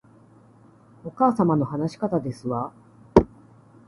[1.05, 2.73] お母様の話し方ですわ